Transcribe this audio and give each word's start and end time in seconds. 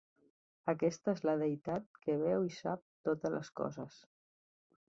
Aquesta 0.71 1.13
és 1.17 1.21
la 1.29 1.35
deïtat 1.43 2.01
que 2.07 2.17
veu 2.23 2.47
i 2.49 2.57
sap 2.57 2.83
totes 3.11 3.37
les 3.37 3.53
coses. 3.63 4.01